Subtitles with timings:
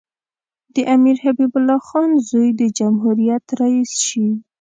[0.73, 4.27] د امیر حبیب الله خان زوی د جمهوریت رییس شي.